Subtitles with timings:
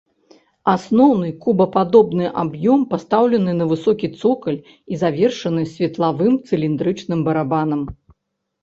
[0.75, 7.81] Асноўны кубападобны аб'ём пастаўлены на высокі цокаль і завершаны светлавым цыліндрычным барабанам.